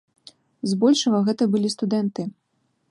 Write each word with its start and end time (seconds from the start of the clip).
Збольшага 0.71 1.19
гэта 1.29 1.43
былі 1.53 1.69
студэнты. 1.77 2.21